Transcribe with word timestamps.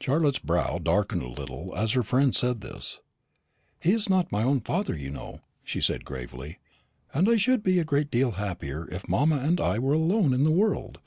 Charlotte's 0.00 0.40
brow 0.40 0.78
darkened 0.78 1.22
a 1.22 1.28
little 1.28 1.72
as 1.76 1.92
her 1.92 2.02
friend 2.02 2.34
said 2.34 2.60
this. 2.62 2.98
"He 3.78 3.92
is 3.92 4.08
not 4.08 4.32
my 4.32 4.42
own 4.42 4.60
father, 4.60 4.96
you 4.98 5.08
know," 5.08 5.38
she 5.62 5.80
said 5.80 6.04
gravely, 6.04 6.58
"and 7.14 7.28
I 7.28 7.36
should 7.36 7.62
be 7.62 7.78
a 7.78 7.84
great 7.84 8.10
deal 8.10 8.32
happier 8.32 8.88
if 8.90 9.08
mamma 9.08 9.36
and 9.36 9.60
I 9.60 9.78
were 9.78 9.94
alone 9.94 10.34
in 10.34 10.42
the 10.42 10.50
world. 10.50 10.98